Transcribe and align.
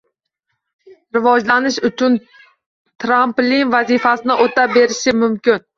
rivojlanish 1.17 1.77
uchun 1.91 2.17
tramplin 3.05 3.77
vazifasini 3.79 4.41
o‘tab 4.49 4.79
berishi 4.81 5.21
mumkin 5.25 5.67